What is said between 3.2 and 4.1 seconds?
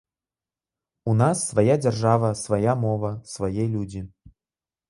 свае людзі.